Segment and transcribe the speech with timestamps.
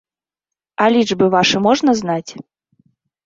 [0.85, 2.31] А лічбы вашы можна знаць?